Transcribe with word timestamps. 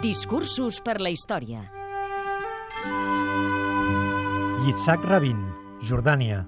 Discursos 0.00 0.78
per 0.80 0.94
la 0.96 1.10
història. 1.12 1.58
Yitzhak 4.64 5.02
Rabin, 5.04 5.42
Jordània, 5.84 6.38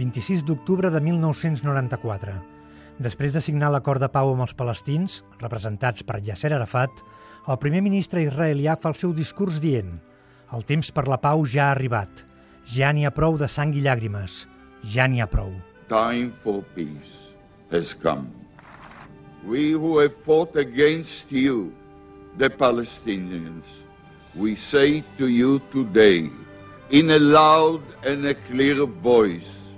26 0.00 0.40
d'octubre 0.48 0.88
de 0.88 1.02
1994. 1.04 2.32
Després 3.04 3.36
de 3.36 3.42
signar 3.44 3.68
l'acord 3.68 4.00
de 4.00 4.08
pau 4.08 4.32
amb 4.32 4.46
els 4.46 4.54
palestins, 4.56 5.18
representats 5.42 6.06
per 6.08 6.22
Yasser 6.24 6.54
Arafat, 6.56 7.02
el 7.52 7.60
primer 7.60 7.82
ministre 7.84 8.24
israelià 8.24 8.78
fa 8.80 8.94
el 8.94 8.96
seu 8.96 9.12
discurs 9.12 9.60
dient 9.60 9.92
«El 10.56 10.64
temps 10.64 10.88
per 10.88 11.04
la 11.04 11.20
pau 11.20 11.44
ja 11.44 11.66
ha 11.66 11.76
arribat. 11.76 12.24
Ja 12.64 12.94
n'hi 12.96 13.04
ha 13.04 13.12
prou 13.12 13.36
de 13.36 13.44
sang 13.44 13.76
i 13.76 13.84
llàgrimes. 13.84 14.46
Ja 14.88 15.04
n'hi 15.04 15.20
ha 15.20 15.28
prou». 15.28 15.52
Time 15.92 16.32
for 16.32 16.64
peace 16.72 17.36
has 17.68 17.92
come. 17.92 18.32
We 19.44 19.76
who 19.76 19.98
have 20.00 20.16
fought 20.24 20.56
against 20.56 21.28
you, 21.28 21.74
the 22.38 22.50
Palestinians, 22.50 23.64
we 24.34 24.56
say 24.56 25.04
to 25.18 25.28
you 25.28 25.60
today, 25.72 26.30
in 26.90 27.10
a 27.10 27.18
loud 27.18 27.82
and 28.04 28.26
a 28.26 28.34
clear 28.34 28.86
voice, 28.86 29.68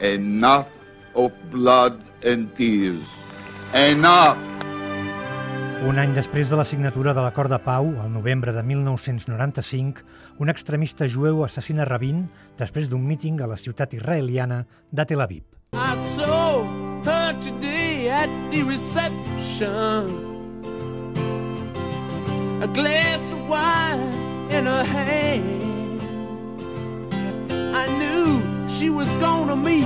enough 0.00 0.68
of 1.14 1.32
blood 1.50 2.04
and 2.22 2.54
tears. 2.56 3.06
Enough! 3.74 4.36
Un 5.86 5.98
any 6.00 6.14
després 6.16 6.48
de 6.50 6.56
la 6.56 6.64
signatura 6.64 7.12
de 7.14 7.22
l'acord 7.22 7.52
de 7.52 7.58
pau, 7.62 7.92
al 8.00 8.10
novembre 8.12 8.52
de 8.52 8.62
1995, 8.62 10.02
un 10.38 10.48
extremista 10.48 11.06
jueu 11.06 11.44
assassina 11.44 11.84
Rabin 11.84 12.24
després 12.58 12.88
d'un 12.90 13.04
míting 13.06 13.42
a 13.44 13.46
la 13.46 13.60
ciutat 13.60 13.94
israeliana 13.94 14.64
de 14.90 15.04
Tel 15.06 15.22
Aviv. 15.22 15.44
I 15.76 15.94
saw 16.16 16.64
her 17.04 17.36
today 17.44 18.08
at 18.08 18.32
the 18.50 18.64
reception. 18.64 20.25
A 22.62 22.68
glass 22.68 23.20
of 23.32 23.48
wine 23.48 24.00
in 24.50 24.64
her 24.64 24.82
hand. 24.82 26.00
I 27.76 27.84
knew 27.98 28.68
she 28.68 28.88
was 28.88 29.08
gonna 29.20 29.54
meet 29.54 29.84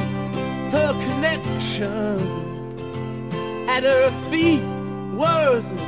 her 0.70 0.92
connection. 1.04 2.20
At 3.68 3.82
her 3.82 4.10
feet 4.30 4.62
was 5.14 5.68
a 5.72 5.78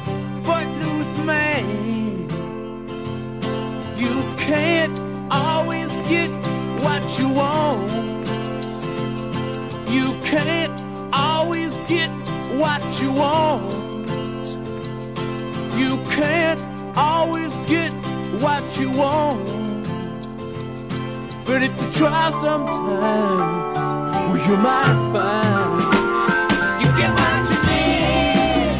footloose 0.43 1.19
man. 1.25 2.29
You 3.97 4.25
can't 4.37 4.99
always 5.31 5.91
get 6.09 6.31
what 6.83 7.03
you 7.17 7.29
want. 7.29 7.93
You 9.89 10.13
can't 10.25 10.77
always 11.13 11.77
get 11.87 12.11
what 12.59 12.83
you 13.01 13.13
want. 13.13 13.73
You 15.79 15.97
can't 16.11 16.72
always 16.97 17.57
get 17.69 17.93
what 18.41 18.63
you 18.79 18.91
want. 18.93 19.47
But 21.47 21.63
if 21.63 21.73
you 21.81 21.93
try 21.93 22.31
sometimes, 22.41 23.77
well, 24.29 24.37
you 24.49 24.57
might 24.57 25.11
find 25.13 25.83
you 26.81 26.89
get 26.97 27.11
what 27.13 27.51
you 27.51 27.59
need. 27.69 28.73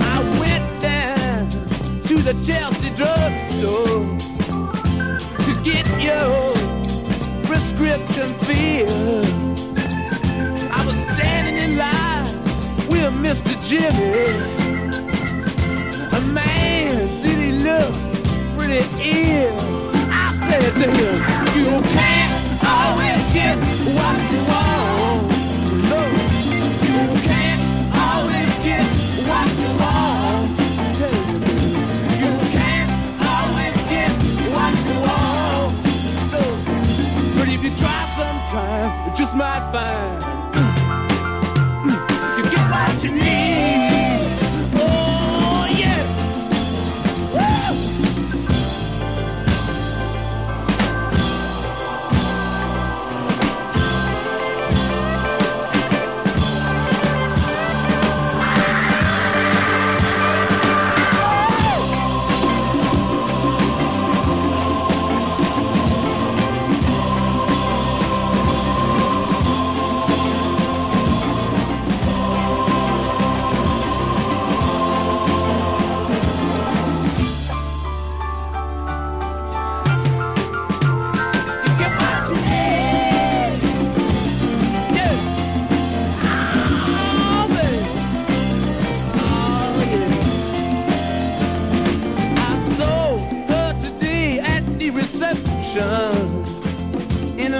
I 0.00 0.16
went 0.40 0.80
down 0.80 1.48
to 2.08 2.14
the 2.22 2.34
Chelsea 2.46 2.90
drugstore 2.96 4.18
to 5.44 5.52
get 5.64 5.86
your 6.02 6.31
Egyptian 7.92 8.32
field. 8.46 9.26
I 10.72 10.82
was 10.86 10.96
standing 11.14 11.58
in 11.62 11.76
line 11.76 12.24
with 12.88 13.12
Mr. 13.20 13.52
Jimmy. 13.68 14.32
A 16.16 16.20
man, 16.32 17.06
did 17.22 17.38
he 17.38 17.52
look 17.62 17.92
pretty 18.56 18.80
ill. 19.04 19.58
I 20.10 20.32
said 20.48 20.72
to 20.80 20.88
him, 20.96 21.16
you 21.54 21.68
can't 21.92 22.32
always 22.64 23.20
get 23.34 23.58
what 23.96 24.16
you 24.32 24.41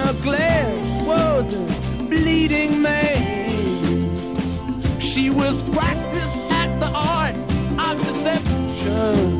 her 0.03 0.13
glare 0.21 0.75
was 1.05 1.53
a 1.53 2.03
bleeding 2.03 2.81
man. 2.81 4.09
She 4.99 5.29
was 5.29 5.61
practiced 5.69 6.51
at 6.51 6.79
the 6.79 6.91
art 6.93 7.35
of 7.87 7.97
deception. 8.07 9.32